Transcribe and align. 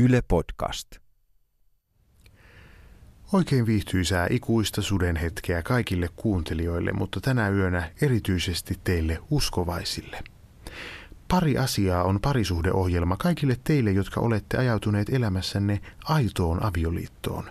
Yle 0.00 0.22
Podcast. 0.28 0.88
Oikein 3.32 3.66
viihtyisää 3.66 4.26
ikuista 4.30 4.82
suden 4.82 5.16
hetkeä 5.16 5.62
kaikille 5.62 6.08
kuuntelijoille, 6.16 6.92
mutta 6.92 7.20
tänä 7.20 7.48
yönä 7.48 7.90
erityisesti 8.02 8.74
teille 8.84 9.18
uskovaisille. 9.30 10.22
Pari 11.28 11.58
asiaa 11.58 12.04
on 12.04 12.20
parisuhdeohjelma 12.20 13.16
kaikille 13.16 13.56
teille, 13.64 13.90
jotka 13.90 14.20
olette 14.20 14.58
ajautuneet 14.58 15.08
elämässänne 15.08 15.80
aitoon 16.04 16.64
avioliittoon. 16.64 17.44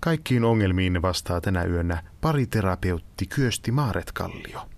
Kaikkiin 0.00 0.44
ongelmiin 0.44 1.02
vastaa 1.02 1.40
tänä 1.40 1.64
yönä 1.64 2.02
pariterapeutti 2.20 3.26
Kyösti 3.26 3.70
Maaretkallio. 3.72 4.68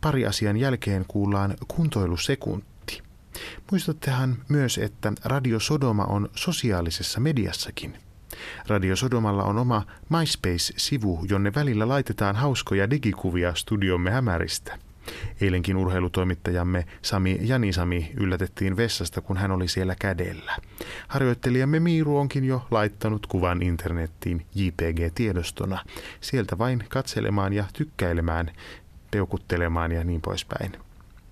Pari 0.00 0.26
asian 0.26 0.56
jälkeen 0.56 1.04
kuullaan 1.08 1.54
kuntoilusekunti. 1.68 2.71
Muistattehan 3.70 4.36
myös, 4.48 4.78
että 4.78 5.12
Radio 5.24 5.60
Sodoma 5.60 6.04
on 6.04 6.28
sosiaalisessa 6.34 7.20
mediassakin. 7.20 7.98
Radio 8.66 8.96
Sodomalla 8.96 9.42
on 9.42 9.58
oma 9.58 9.82
MySpace-sivu, 10.08 11.26
jonne 11.28 11.52
välillä 11.54 11.88
laitetaan 11.88 12.36
hauskoja 12.36 12.90
digikuvia 12.90 13.54
studiomme 13.54 14.10
hämäristä. 14.10 14.78
Eilenkin 15.40 15.76
urheilutoimittajamme 15.76 16.86
Sami 17.02 17.38
Janisami 17.42 18.12
yllätettiin 18.16 18.76
vessasta, 18.76 19.20
kun 19.20 19.36
hän 19.36 19.50
oli 19.50 19.68
siellä 19.68 19.94
kädellä. 20.00 20.56
Harjoittelijamme 21.08 21.80
Miiru 21.80 22.16
onkin 22.18 22.44
jo 22.44 22.66
laittanut 22.70 23.26
kuvan 23.26 23.62
internettiin 23.62 24.46
JPG-tiedostona. 24.54 25.78
Sieltä 26.20 26.58
vain 26.58 26.84
katselemaan 26.88 27.52
ja 27.52 27.64
tykkäilemään, 27.72 28.50
peukuttelemaan 29.10 29.92
ja 29.92 30.04
niin 30.04 30.20
poispäin. 30.20 30.72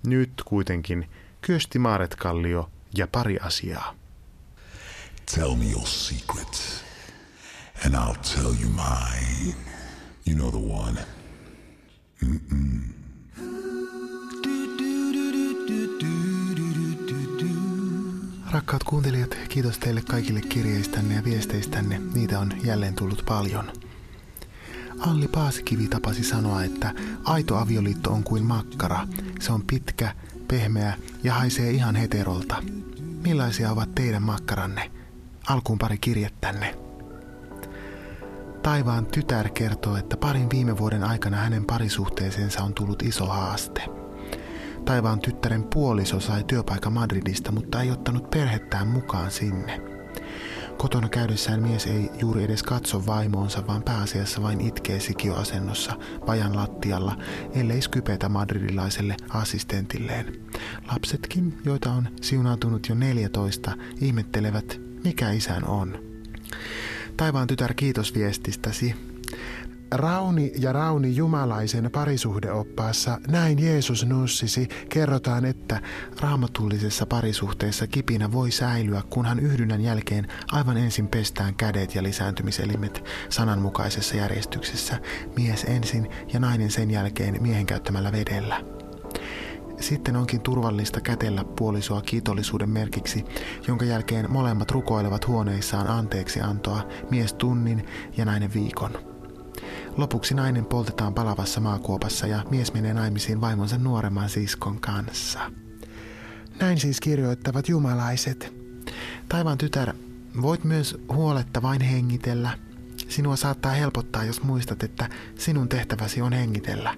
Nyt 0.07 0.31
kuitenkin 0.45 1.09
Kyösti 1.41 1.79
Maaretkallio 1.79 2.69
ja 2.97 3.07
pari 3.07 3.37
asiaa. 3.37 3.95
Tell 5.35 5.55
me 5.55 5.71
your 5.71 5.87
secrets, 5.87 6.83
and 7.85 7.95
I'll 7.95 8.35
tell 8.35 8.53
you 8.61 8.69
mine. 8.69 9.55
You 10.27 10.35
know 10.35 10.49
the 10.49 10.73
one. 10.73 11.05
Mm-mm. 12.21 12.81
Rakkaat 18.51 18.83
kuuntelijat, 18.83 19.35
kiitos 19.49 19.77
teille 19.77 20.01
kaikille 20.01 20.41
kirjeistänne 20.41 21.15
ja 21.15 21.23
viesteistänne. 21.23 22.01
Niitä 22.13 22.39
on 22.39 22.53
jälleen 22.63 22.95
tullut 22.95 23.23
paljon. 23.25 23.71
Alli 24.99 25.27
Paasikivi 25.27 25.87
tapasi 25.87 26.23
sanoa, 26.23 26.63
että 26.63 26.93
aito 27.23 27.57
avioliitto 27.57 28.11
on 28.11 28.23
kuin 28.23 28.43
makkara. 28.45 29.07
Se 29.39 29.51
on 29.51 29.63
pitkä, 29.63 30.15
pehmeä 30.51 30.93
ja 31.23 31.33
haisee 31.33 31.71
ihan 31.71 31.95
heterolta. 31.95 32.63
Millaisia 33.23 33.71
ovat 33.71 33.95
teidän 33.95 34.23
makkaranne? 34.23 34.91
Alkuun 35.47 35.79
pari 35.79 35.97
kirjettänne. 35.97 36.75
Taivaan 38.63 39.05
tytär 39.05 39.49
kertoo, 39.49 39.97
että 39.97 40.17
parin 40.17 40.49
viime 40.49 40.77
vuoden 40.77 41.03
aikana 41.03 41.37
hänen 41.37 41.65
parisuhteeseensa 41.65 42.63
on 42.63 42.73
tullut 42.73 43.01
iso 43.03 43.25
haaste. 43.25 43.81
Taivaan 44.85 45.19
tyttären 45.19 45.63
puoliso 45.63 46.19
sai 46.19 46.43
työpaikan 46.43 46.93
Madridista, 46.93 47.51
mutta 47.51 47.81
ei 47.81 47.91
ottanut 47.91 48.29
perhettään 48.31 48.87
mukaan 48.87 49.31
sinne. 49.31 49.90
Kotona 50.81 51.09
käydessään 51.09 51.61
mies 51.61 51.85
ei 51.85 52.09
juuri 52.19 52.43
edes 52.43 52.63
katso 52.63 53.05
vaimoonsa, 53.05 53.67
vaan 53.67 53.83
pääasiassa 53.83 54.41
vain 54.41 54.61
itkee 54.61 54.99
sikioasennossa 54.99 55.93
vajan 56.27 56.55
lattialla, 56.55 57.17
ellei 57.53 57.81
skypetä 57.81 58.29
madridilaiselle 58.29 59.15
assistentilleen. 59.29 60.41
Lapsetkin, 60.91 61.57
joita 61.65 61.91
on 61.91 62.07
siunautunut 62.21 62.89
jo 62.89 62.95
14, 62.95 63.71
ihmettelevät, 64.01 64.81
mikä 65.03 65.31
isän 65.31 65.65
on. 65.65 65.99
Taivaan 67.17 67.47
tytär, 67.47 67.73
kiitos 67.73 68.15
viestistäsi. 68.15 69.10
Rauni 69.91 70.51
ja 70.59 70.73
Rauni 70.73 71.15
jumalaisen 71.15 71.91
parisuhdeoppaassa 71.91 73.17
Näin 73.27 73.59
Jeesus 73.59 74.05
nussisi 74.05 74.67
kerrotaan, 74.89 75.45
että 75.45 75.81
raamatullisessa 76.19 77.05
parisuhteessa 77.05 77.87
kipinä 77.87 78.31
voi 78.31 78.51
säilyä, 78.51 79.03
kunhan 79.09 79.39
yhdynnän 79.39 79.81
jälkeen 79.81 80.27
aivan 80.51 80.77
ensin 80.77 81.07
pestään 81.07 81.55
kädet 81.55 81.95
ja 81.95 82.03
lisääntymiselimet 82.03 83.03
sananmukaisessa 83.29 84.15
järjestyksessä, 84.15 84.99
mies 85.35 85.63
ensin 85.63 86.09
ja 86.33 86.39
nainen 86.39 86.71
sen 86.71 86.91
jälkeen 86.91 87.41
miehen 87.41 87.65
käyttämällä 87.65 88.11
vedellä. 88.11 88.61
Sitten 89.79 90.15
onkin 90.15 90.41
turvallista 90.41 91.01
kätellä 91.01 91.43
puolisoa 91.43 92.01
kiitollisuuden 92.01 92.69
merkiksi, 92.69 93.25
jonka 93.67 93.85
jälkeen 93.85 94.31
molemmat 94.31 94.71
rukoilevat 94.71 95.27
huoneissaan 95.27 95.87
anteeksi 95.87 96.41
antoa, 96.41 96.87
mies 97.09 97.33
tunnin 97.33 97.85
ja 98.17 98.25
nainen 98.25 98.53
viikon. 98.53 99.10
Lopuksi 100.01 100.33
nainen 100.33 100.65
poltetaan 100.65 101.13
palavassa 101.13 101.59
maakuopassa 101.59 102.27
ja 102.27 102.43
mies 102.49 102.73
menee 102.73 102.93
naimisiin 102.93 103.41
vaimonsa 103.41 103.77
nuoremman 103.77 104.29
siskon 104.29 104.79
kanssa. 104.79 105.39
Näin 106.59 106.79
siis 106.79 106.99
kirjoittavat 106.99 107.69
jumalaiset. 107.69 108.53
Taivaan 109.29 109.57
tytär, 109.57 109.93
voit 110.41 110.63
myös 110.63 110.97
huoletta 111.13 111.61
vain 111.61 111.81
hengitellä. 111.81 112.57
Sinua 113.07 113.35
saattaa 113.35 113.71
helpottaa, 113.71 114.23
jos 114.23 114.43
muistat, 114.43 114.83
että 114.83 115.09
sinun 115.35 115.69
tehtäväsi 115.69 116.21
on 116.21 116.33
hengitellä. 116.33 116.95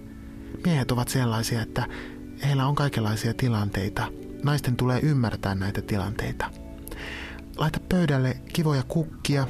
Miehet 0.66 0.92
ovat 0.92 1.08
sellaisia, 1.08 1.62
että 1.62 1.88
heillä 2.46 2.68
on 2.68 2.76
kaikenlaisia 2.76 3.34
tilanteita. 3.34 4.12
Naisten 4.44 4.76
tulee 4.76 5.00
ymmärtää 5.00 5.56
näitä 5.56 5.82
tilanteita. 5.82 6.52
Laita 7.58 7.80
pöydälle 7.90 8.38
kivoja 8.54 8.84
kukkia, 8.84 9.48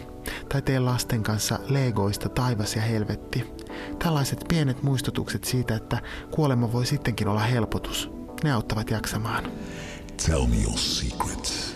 tai 0.50 0.62
tee 0.62 0.80
lasten 0.80 1.24
kanssa 1.24 1.60
legoista 1.70 2.30
taivas 2.30 2.76
ja 2.76 2.82
helvetti. 2.82 3.54
Tällaiset 4.00 4.46
pienet 4.50 4.84
muistutukset 4.84 5.44
siitä, 5.44 5.76
että 5.76 6.02
kuolema 6.32 6.72
voi 6.72 6.86
sittenkin 6.86 7.28
olla 7.28 7.42
helpotus. 7.42 8.12
Ne 8.44 8.52
auttavat 8.52 8.90
jaksamaan. 8.92 9.52
Tell 10.26 10.46
me 10.48 10.56
your 10.64 10.78
secrets, 10.78 11.76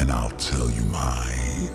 and 0.00 0.10
I'll 0.10 0.50
tell 0.50 0.68
you 0.78 0.86
mine. 0.86 1.70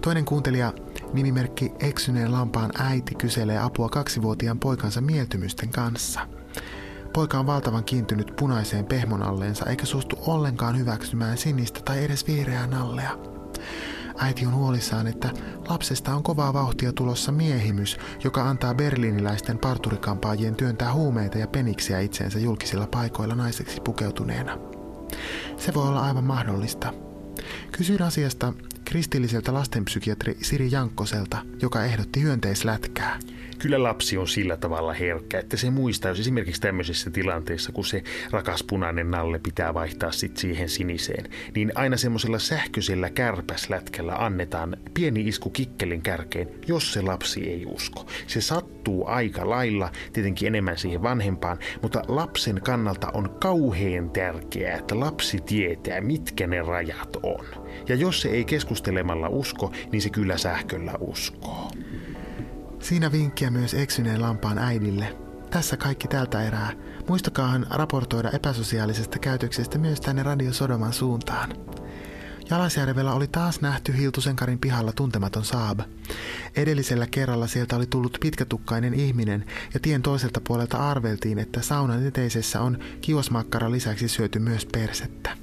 Toinen 0.00 0.24
kuuntelija, 0.24 0.72
nimimerkki 1.12 1.72
Eksyneen 1.78 2.32
lampaan 2.32 2.70
äiti, 2.78 3.14
kyselee 3.14 3.58
apua 3.58 3.88
kaksivuotiaan 3.88 4.58
poikansa 4.58 5.00
mieltymysten 5.00 5.68
kanssa– 5.68 6.20
Poika 7.14 7.38
on 7.38 7.46
valtavan 7.46 7.84
kiintynyt 7.84 8.32
punaiseen 8.36 8.84
pehmon 8.84 9.22
alleensa 9.22 9.66
eikä 9.66 9.86
suostu 9.86 10.16
ollenkaan 10.26 10.78
hyväksymään 10.78 11.38
sinistä 11.38 11.80
tai 11.84 12.04
edes 12.04 12.26
vihreää 12.26 12.66
nallea. 12.66 13.18
Äiti 14.18 14.46
on 14.46 14.54
huolissaan, 14.54 15.06
että 15.06 15.30
lapsesta 15.68 16.14
on 16.14 16.22
kovaa 16.22 16.52
vauhtia 16.52 16.92
tulossa 16.92 17.32
miehimys, 17.32 17.96
joka 18.24 18.48
antaa 18.48 18.74
berliiniläisten 18.74 19.58
parturikampaajien 19.58 20.54
työntää 20.54 20.92
huumeita 20.92 21.38
ja 21.38 21.46
peniksiä 21.46 22.00
itseensä 22.00 22.38
julkisilla 22.38 22.86
paikoilla 22.86 23.34
naiseksi 23.34 23.80
pukeutuneena. 23.80 24.58
Se 25.56 25.74
voi 25.74 25.88
olla 25.88 26.00
aivan 26.00 26.24
mahdollista. 26.24 26.94
Kysyin 27.72 28.02
asiasta 28.02 28.52
kristilliseltä 28.84 29.54
lastenpsykiatri 29.54 30.38
Siri 30.42 30.68
Jankkoselta, 30.70 31.38
joka 31.62 31.84
ehdotti 31.84 32.22
hyönteislätkää– 32.22 33.18
kyllä 33.58 33.82
lapsi 33.82 34.18
on 34.18 34.28
sillä 34.28 34.56
tavalla 34.56 34.92
herkkä, 34.92 35.38
että 35.38 35.56
se 35.56 35.70
muistaa, 35.70 36.10
jos 36.10 36.20
esimerkiksi 36.20 36.60
tämmöisessä 36.60 37.10
tilanteessa, 37.10 37.72
kun 37.72 37.84
se 37.84 38.02
rakas 38.30 38.62
punainen 38.62 39.10
nalle 39.10 39.38
pitää 39.38 39.74
vaihtaa 39.74 40.12
sitten 40.12 40.40
siihen 40.40 40.68
siniseen, 40.68 41.24
niin 41.54 41.72
aina 41.74 41.96
semmoisella 41.96 42.38
sähköisellä 42.38 43.10
kärpäslätkällä 43.10 44.14
annetaan 44.14 44.76
pieni 44.94 45.28
isku 45.28 45.50
kikkelin 45.50 46.02
kärkeen, 46.02 46.48
jos 46.66 46.92
se 46.92 47.02
lapsi 47.02 47.50
ei 47.50 47.66
usko. 47.66 48.06
Se 48.26 48.40
sattuu 48.40 49.06
aika 49.06 49.50
lailla, 49.50 49.90
tietenkin 50.12 50.46
enemmän 50.46 50.78
siihen 50.78 51.02
vanhempaan, 51.02 51.58
mutta 51.82 52.02
lapsen 52.08 52.60
kannalta 52.64 53.10
on 53.14 53.30
kauhean 53.40 54.10
tärkeää, 54.10 54.76
että 54.78 55.00
lapsi 55.00 55.40
tietää, 55.40 56.00
mitkä 56.00 56.46
ne 56.46 56.62
rajat 56.62 57.16
on. 57.22 57.46
Ja 57.88 57.94
jos 57.94 58.20
se 58.20 58.28
ei 58.28 58.44
keskustelemalla 58.44 59.28
usko, 59.28 59.72
niin 59.92 60.02
se 60.02 60.10
kyllä 60.10 60.38
sähköllä 60.38 60.94
uskoo. 61.00 61.70
Siinä 62.84 63.12
vinkkiä 63.12 63.50
myös 63.50 63.74
eksyneen 63.74 64.22
lampaan 64.22 64.58
äidille. 64.58 65.16
Tässä 65.50 65.76
kaikki 65.76 66.08
tältä 66.08 66.42
erää. 66.42 66.72
Muistakaahan 67.08 67.66
raportoida 67.70 68.30
epäsosiaalisesta 68.30 69.18
käytöksestä 69.18 69.78
myös 69.78 70.00
tänne 70.00 70.22
Radio 70.22 70.52
Sodoman 70.52 70.92
suuntaan. 70.92 71.50
Jalasjärvellä 72.50 73.12
oli 73.12 73.26
taas 73.28 73.60
nähty 73.60 73.96
Hiltusenkarin 73.98 74.58
pihalla 74.58 74.92
tuntematon 74.92 75.44
Saab. 75.44 75.80
Edellisellä 76.56 77.06
kerralla 77.06 77.46
sieltä 77.46 77.76
oli 77.76 77.86
tullut 77.86 78.18
pitkätukkainen 78.20 78.94
ihminen 78.94 79.44
ja 79.74 79.80
tien 79.80 80.02
toiselta 80.02 80.40
puolelta 80.46 80.90
arveltiin, 80.90 81.38
että 81.38 81.62
saunan 81.62 82.06
eteisessä 82.06 82.60
on 82.60 82.78
kiosmakkara 83.00 83.70
lisäksi 83.70 84.08
syöty 84.08 84.38
myös 84.38 84.66
persettä. 84.66 85.36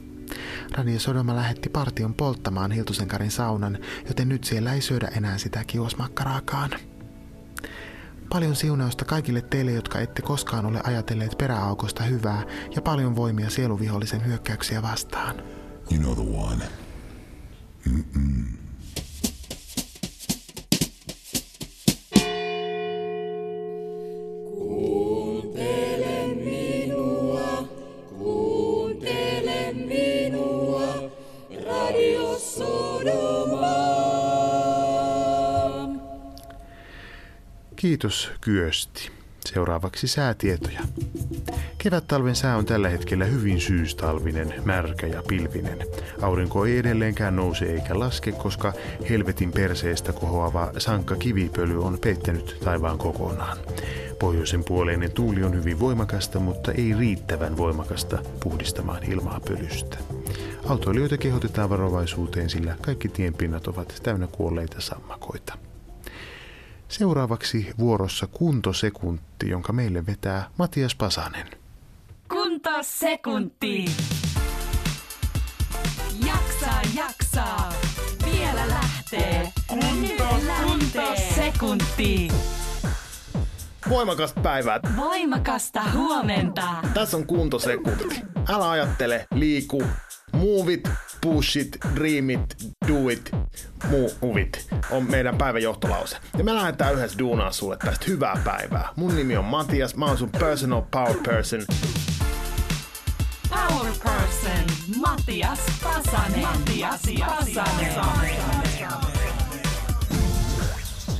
Radio 0.71 0.99
Sodoma 0.99 1.35
lähetti 1.35 1.69
partion 1.69 2.13
polttamaan 2.13 2.71
Hiltusenkarin 2.71 3.31
saunan, 3.31 3.77
joten 4.07 4.29
nyt 4.29 4.43
siellä 4.43 4.73
ei 4.73 4.81
syödä 4.81 5.07
enää 5.07 5.37
sitä 5.37 5.63
kiosmakkaraakaan. 5.67 6.69
Paljon 8.31 8.55
siunausta 8.55 9.05
kaikille 9.05 9.41
teille, 9.41 9.71
jotka 9.71 9.99
ette 9.99 10.21
koskaan 10.21 10.65
ole 10.65 10.81
ajatelleet 10.83 11.37
peräaukosta 11.37 12.03
hyvää 12.03 12.43
ja 12.75 12.81
paljon 12.81 13.15
voimia 13.15 13.49
sieluvihollisen 13.49 14.25
hyökkäyksiä 14.25 14.81
vastaan. 14.81 15.35
You 15.91 16.01
know 16.01 16.13
the 16.13 16.37
one. 16.37 16.63
Mm-mm. 17.85 18.60
Kiitos 37.81 38.31
Kyösti. 38.41 39.11
Seuraavaksi 39.45 40.07
säätietoja. 40.07 40.79
Kevät-talven 41.77 42.35
sää 42.35 42.57
on 42.57 42.65
tällä 42.65 42.89
hetkellä 42.89 43.25
hyvin 43.25 43.61
syystalvinen, 43.61 44.53
märkä 44.65 45.07
ja 45.07 45.23
pilvinen. 45.27 45.77
Aurinko 46.21 46.65
ei 46.65 46.77
edelleenkään 46.77 47.35
nouse 47.35 47.65
eikä 47.65 47.99
laske, 47.99 48.31
koska 48.31 48.73
helvetin 49.09 49.51
perseestä 49.51 50.13
kohoava 50.13 50.71
sankka 50.77 51.15
kivipöly 51.15 51.83
on 51.83 51.99
peittänyt 51.99 52.57
taivaan 52.63 52.97
kokonaan. 52.97 53.57
Pohjoisen 54.19 54.63
puoleinen 54.63 55.11
tuuli 55.11 55.43
on 55.43 55.55
hyvin 55.55 55.79
voimakasta, 55.79 56.39
mutta 56.39 56.71
ei 56.71 56.93
riittävän 56.99 57.57
voimakasta 57.57 58.17
puhdistamaan 58.43 59.03
ilmaa 59.03 59.41
pölystä. 59.47 59.97
Autoilijoita 60.67 61.17
kehotetaan 61.17 61.69
varovaisuuteen, 61.69 62.49
sillä 62.49 62.75
kaikki 62.81 63.09
tienpinnat 63.09 63.67
ovat 63.67 63.99
täynnä 64.03 64.27
kuolleita 64.27 64.81
sammakoita. 64.81 65.70
Seuraavaksi 66.91 67.67
vuorossa 67.79 68.27
kuntosekunti, 68.27 69.49
jonka 69.49 69.73
meille 69.73 70.05
vetää 70.05 70.49
Matias 70.57 70.95
Pasanen. 70.95 71.47
Kuntosekunti. 72.29 73.85
Jaksaa, 76.27 76.81
jaksaa. 76.95 77.73
Vielä 78.25 78.67
lähtee. 78.67 79.53
Kuntosekunti. 80.63 82.27
Voimakasta 83.89 84.41
päivää. 84.41 84.79
Voimakasta 84.95 85.81
huomenta. 85.93 86.63
Tässä 86.93 87.17
on 87.17 87.27
kuntosekunti. 87.27 88.21
Älä 88.49 88.69
ajattele, 88.69 89.27
liiku, 89.35 89.83
move 90.33 90.73
it, 90.73 90.89
push 91.21 91.57
it, 91.57 91.77
dream 91.95 92.29
it, 92.29 92.55
do 92.91 93.09
it, 93.09 93.31
move 93.89 94.41
it 94.41 94.67
on 94.91 95.11
meidän 95.11 95.37
päivän 95.37 95.61
johtolause. 95.63 96.17
Ja 96.37 96.43
me 96.43 96.55
lähdetään 96.55 96.95
yhdessä 96.95 97.19
duunaan 97.19 97.53
sulle 97.53 97.77
tästä 97.77 98.05
hyvää 98.07 98.41
päivää. 98.43 98.89
Mun 98.95 99.15
nimi 99.15 99.37
on 99.37 99.45
Matias, 99.45 99.95
mä 99.95 100.05
oon 100.05 100.17
sun 100.17 100.29
personal 100.29 100.81
power 100.91 101.17
person. 101.25 101.61
Power 103.49 103.93
person. 104.03 104.97
Matias 104.99 105.59
Pasanen. 105.83 106.41
Matias 106.41 107.01
Pasanen. 107.19 107.93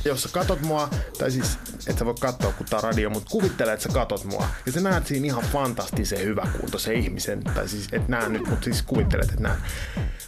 Jos 0.04 0.22
sä 0.22 0.28
katot 0.32 0.60
mua, 0.60 0.88
tai 1.18 1.30
siis 1.30 1.58
et 1.88 1.98
sä 1.98 2.04
voi 2.04 2.14
katsoa 2.20 2.52
kun 2.52 2.66
tää 2.66 2.76
on 2.76 2.82
radio, 2.82 3.10
mutta 3.10 3.30
kuvittele, 3.30 3.72
että 3.72 3.82
sä 3.82 3.88
katot 3.88 4.24
mua. 4.24 4.46
Ja 4.66 4.72
sä 4.72 4.80
näet 4.80 5.06
siinä 5.06 5.26
ihan 5.26 5.44
fantastisen 5.44 6.20
hyväkuntoisen 6.20 6.96
ihmisen. 6.96 7.44
Tai 7.44 7.68
siis 7.68 7.88
et 7.92 8.08
näe 8.08 8.28
nyt, 8.28 8.46
mutta 8.48 8.64
siis 8.64 8.82
kuvittelet, 8.82 9.28
että 9.28 9.42
näet. 9.42 9.58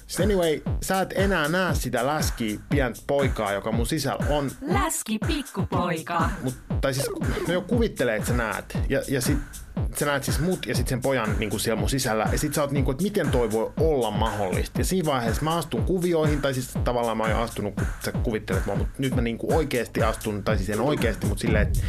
Siis 0.07 0.21
anyway, 0.21 0.61
sä 0.83 1.01
et 1.01 1.13
enää 1.17 1.49
näe 1.49 1.75
sitä 1.75 2.07
läskiä 2.07 2.59
pientä 2.69 3.01
poikaa, 3.07 3.53
joka 3.53 3.73
mun 3.73 3.87
sisällä 3.87 4.27
on. 4.29 4.51
Läski 4.61 5.19
pikkupoika. 5.27 6.31
Mut, 6.43 6.55
tai 6.81 6.95
siis, 6.95 7.11
no 7.47 7.53
jo 7.53 7.61
kuvittelee, 7.61 8.17
että 8.17 8.29
sä 8.29 8.35
näet. 8.35 8.79
Ja, 8.89 9.03
ja 9.09 9.21
sit 9.21 9.39
sä 9.99 10.07
näet 10.07 10.25
siis 10.25 10.41
mut 10.41 10.67
ja 10.67 10.75
sitten 10.75 10.91
sen 10.91 11.01
pojan 11.01 11.37
niin 11.39 11.51
kuin 11.51 11.61
siellä 11.61 11.81
mun 11.81 11.91
sisällä. 11.91 12.29
Ja 12.33 12.39
sit 12.39 12.55
sä 12.55 12.63
oot 12.63 12.71
niin 12.71 12.85
kuin, 12.85 12.93
että 12.93 13.03
miten 13.03 13.31
toi 13.31 13.51
voi 13.51 13.73
olla 13.81 14.11
mahdollista. 14.11 14.81
Ja 14.81 14.85
siinä 14.85 15.07
vaiheessa 15.07 15.43
mä 15.43 15.57
astun 15.57 15.85
kuvioihin, 15.85 16.43
tai 16.43 16.55
siis 16.55 16.71
tavallaan 16.85 17.17
mä 17.17 17.23
oon 17.23 17.31
jo 17.31 17.41
astunut, 17.41 17.75
kun 17.75 17.87
sä 18.05 18.13
kuvittelet 18.13 18.67
mua, 18.67 18.77
mutta 18.77 18.95
nyt 18.99 19.15
mä 19.15 19.23
niin 19.23 19.39
kuin 19.39 19.55
oikeasti 19.55 20.03
astun, 20.03 20.45
tai 20.45 20.57
siis 20.57 20.71
en 20.71 20.81
oikeasti, 20.81 21.27
mutta 21.27 21.43
silleen, 21.43 21.67
että 21.67 21.81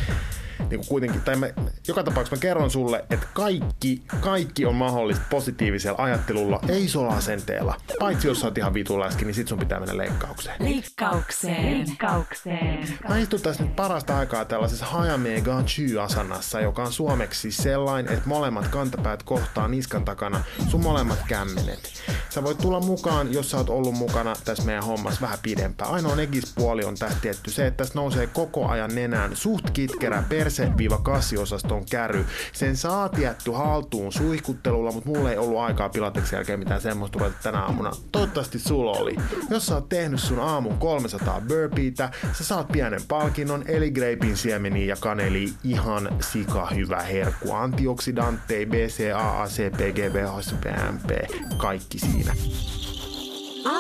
niin 0.60 0.70
kuin 0.70 0.88
kuitenkin, 0.88 1.22
tai 1.22 1.36
mä, 1.36 1.48
joka 1.88 2.04
tapauksessa 2.04 2.36
mä 2.36 2.40
kerron 2.40 2.72
sulle, 2.72 3.06
että 3.10 3.28
kaikki, 3.34 4.02
kaikki 4.20 4.66
on 4.66 4.76
mahdollista 4.76 5.26
positiivisella 5.30 6.04
ajattelulla, 6.04 6.60
ei 6.70 6.88
solasenteella. 6.88 7.76
Paitsi 8.00 8.28
jos 8.28 8.40
sä 8.40 8.48
oot 8.48 8.58
ihan 8.58 8.74
vitu 8.74 9.00
läski, 9.00 9.26
niin 9.26 9.36
sit 9.36 9.48
sun 9.48 9.60
pitää 9.60 9.80
mennä 9.80 9.98
leikkaukseen. 9.98 10.56
Leikkaukseen. 10.60 11.78
Leikkaukseen. 11.78 12.88
Mä 13.10 13.18
istun 13.18 13.42
tässä 13.42 13.64
nyt 13.64 13.76
parasta 13.76 14.18
aikaa 14.18 14.46
tällaisessa 14.46 14.86
Hayame 14.86 15.42
Ganchu 15.42 16.00
asanassa, 16.02 16.62
joka 16.62 16.84
on 16.84 16.94
suomeksi 16.94 17.52
sellainen, 17.52 18.14
että 18.14 18.30
molemmat 18.30 18.68
kantapäät 18.68 19.24
kohtaa 19.24 19.68
niskan 19.68 20.06
takana 20.06 20.44
sun 20.68 20.82
molemmat 20.82 21.20
kämmenet. 21.28 21.94
Sä 22.30 22.44
voit 22.44 22.58
tulla 22.58 22.80
mukaan, 22.80 23.34
jos 23.34 23.52
sä 23.52 23.58
oot 23.58 23.70
ollut 23.70 23.96
mukana 23.96 24.34
tässä 24.46 24.64
meidän 24.64 24.84
hommassa 24.84 25.22
vähän 25.22 25.40
pidempään. 25.42 25.92
Ainoa 25.92 26.16
negispuoli 26.16 26.84
on 26.84 26.96
tässä 26.96 27.18
tietty 27.22 27.52
se, 27.52 27.68
että 27.68 27.78
tässä 27.78 27.94
nousee 27.96 28.28
koko 28.28 28.68
ajan 28.68 28.96
nenään 28.96 29.36
suht 29.36 29.70
kitkerä 29.70 30.24
perse-kassiosaston 30.46 31.86
käry. 31.92 32.26
Sen 32.54 32.78
saa 32.78 33.10
tietty 33.10 33.52
haltuun 33.52 34.12
suihkuttelulla, 34.12 34.92
mutta 34.92 35.10
mulla 35.10 35.32
ei 35.32 35.38
ollut 35.38 35.60
aikaa 35.60 35.90
pilateksi 35.90 36.36
jälkeen 36.36 36.60
mitään 36.60 36.82
semmoista 36.82 37.20
ruveta 37.20 37.38
tänä 37.44 37.62
aamuna. 37.62 37.92
Toivottavasti 38.12 38.60
sulla 38.60 38.92
oli. 38.92 39.16
Jos 39.50 39.66
sä 39.66 39.76
oot 39.76 39.90
tehnyt 39.90 40.20
sun 40.20 40.40
aamun 40.40 40.78
300 40.78 41.42
burpeetä, 41.48 42.10
sä 42.34 42.44
saat 42.44 42.68
pienen 42.68 43.02
palkinnon, 43.08 43.64
eli 43.68 43.92
greipin 43.92 44.38
siemeni 44.38 44.88
ja 44.88 44.96
kaneli 45.00 45.54
ihan 45.64 46.10
sika 46.22 46.66
hyvä 46.66 47.02
herkku. 47.02 47.52
Antioksidantteja, 47.52 48.68
BCAA, 48.68 49.48
CPG, 49.48 50.14
BHSPMP, 50.14 51.10
kaikki 51.58 52.00
siinä. 52.00 52.34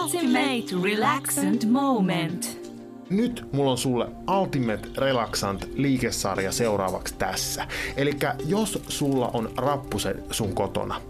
Ultimate 0.01 0.83
relaxant 0.83 1.65
moment. 1.71 2.64
Nyt 3.09 3.45
mulla 3.51 3.71
on 3.71 3.77
sulle 3.77 4.07
Ultimate 4.39 4.87
Relaxant 4.97 5.67
liikesarja 5.75 6.51
seuraavaksi 6.51 7.15
tässä. 7.17 7.67
Eli 7.97 8.11
jos 8.45 8.81
sulla 8.87 9.29
on 9.33 9.51
rappuse 9.57 10.15
sun 10.31 10.55
kotona, 10.55 11.01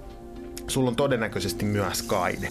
sulla 0.68 0.90
on 0.90 0.96
todennäköisesti 0.96 1.66
myös 1.66 2.02
kaide. 2.02 2.50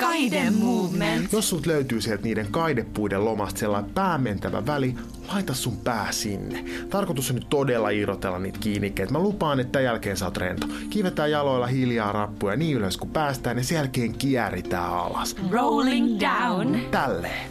Kaide 0.00 0.50
movement. 0.50 1.32
Jos 1.32 1.48
sut 1.48 1.66
löytyy 1.66 2.00
sieltä 2.00 2.22
niiden 2.22 2.46
kaidepuiden 2.50 3.24
lomasta 3.24 3.60
sellainen 3.60 3.90
päämentävä 3.90 4.66
väli, 4.66 4.94
laita 5.32 5.54
sun 5.54 5.76
pää 5.76 6.12
sinne. 6.12 6.64
Tarkoitus 6.90 7.30
on 7.30 7.34
nyt 7.34 7.48
todella 7.48 7.90
irrotella 7.90 8.38
niitä 8.38 8.58
kiinnikkeitä. 8.58 9.12
Mä 9.12 9.18
lupaan, 9.18 9.60
että 9.60 9.72
tämän 9.72 9.84
jälkeen 9.84 10.16
sä 10.16 10.24
oot 10.24 10.36
rento. 10.36 10.66
Kiivetään 10.90 11.30
jaloilla 11.30 11.66
hiljaa 11.66 12.12
rappuja 12.12 12.56
niin 12.56 12.76
ylös 12.76 12.96
kuin 12.96 13.10
päästään 13.10 13.56
ja 13.56 13.64
sen 13.64 13.76
jälkeen 13.76 14.14
kieritään 14.14 14.92
alas. 14.92 15.36
Rolling 15.50 16.18
down. 16.20 16.80
Tälleen. 16.90 17.50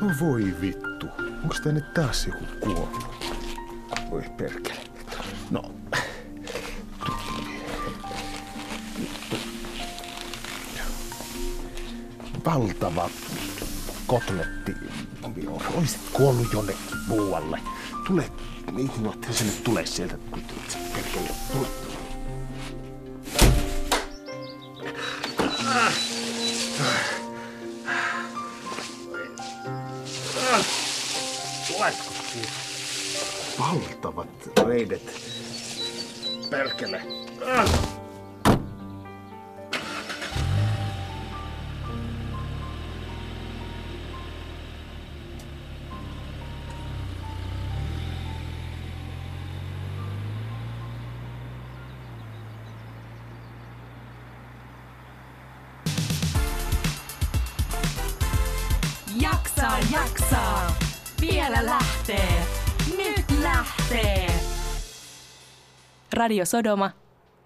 No 0.00 0.12
voi 0.20 0.54
vittu. 0.60 1.06
Onks 1.42 1.60
tänne 1.60 1.80
taas 1.80 2.26
joku 2.26 2.44
kuollut? 2.60 3.06
Voi 4.10 4.22
perkele. 4.36 4.80
No. 5.50 5.62
Valtava 12.44 13.10
kotletti. 14.06 14.74
Oisit 15.74 16.00
kuollut 16.12 16.52
jonnekin 16.52 16.96
muualle. 17.06 17.60
Tule. 18.06 18.30
Niin, 18.72 18.90
no, 18.98 19.14
se 19.30 19.44
nyt 19.44 19.64
tulee 19.64 19.86
sieltä. 19.86 20.18
Tule. 21.52 21.68
Tuletko 31.66 32.12
siitä? 32.32 32.48
Valtavat 33.58 34.28
reidet. 34.66 35.02
Perkele. 36.50 37.02
Ah! 37.46 37.85
Jaksaa, 59.20 59.78
jaksaa. 59.92 60.76
Vielä 61.20 61.64
lähtee. 61.64 62.46
Nyt 62.96 63.24
lähtee. 63.42 64.26
Radio 66.14 66.44
Sodoma. 66.44 66.90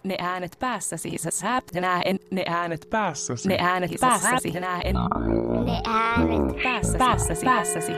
ne 0.05 0.17
äänet 0.21 0.57
päässäsi. 0.61 1.13
Sä 1.19 1.31
sä 1.31 1.63
näen 1.81 2.19
ne 2.31 2.45
äänet 2.49 2.87
Päässäsi. 2.91 3.49
ne 3.49 3.59
äänet 3.61 3.91
päässäsi. 4.01 4.51
Näen 4.51 4.95
Ne 5.65 5.83
äänet 5.87 6.63
päässäsi. 6.63 6.99
Päässäsi. 6.99 7.45
päässäsi. 7.45 7.93